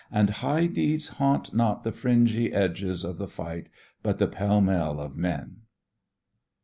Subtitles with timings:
[0.11, 3.69] And high deeds Haunt not the fringy edges of the fight,
[4.01, 5.57] But the pell mell of men.